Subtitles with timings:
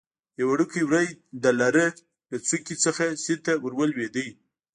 [0.39, 1.07] یو وړکی وری
[1.43, 1.85] د لره
[2.31, 4.25] له څوکې څخه سیند ته ور ولوېده.